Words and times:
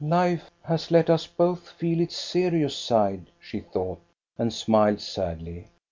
"Life 0.19 0.49
has 0.63 0.89
let 0.89 1.11
us 1.11 1.27
both 1.27 1.69
feel 1.69 1.99
its 2.01 2.15
serious 2.17 2.75
side," 2.75 3.29
she 3.39 3.59
thought, 3.59 4.01
and 4.35 4.51
smiled 4.51 4.99
sadly. 4.99 5.67